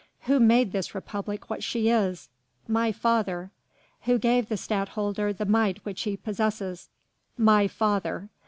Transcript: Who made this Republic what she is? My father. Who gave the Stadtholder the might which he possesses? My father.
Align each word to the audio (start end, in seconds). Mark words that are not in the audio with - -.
Who 0.21 0.39
made 0.39 0.71
this 0.71 0.95
Republic 0.95 1.47
what 1.47 1.61
she 1.63 1.87
is? 1.89 2.29
My 2.67 2.91
father. 2.91 3.51
Who 4.05 4.17
gave 4.17 4.49
the 4.49 4.57
Stadtholder 4.57 5.31
the 5.31 5.45
might 5.45 5.77
which 5.85 6.01
he 6.01 6.17
possesses? 6.17 6.89
My 7.37 7.67
father. 7.67 8.29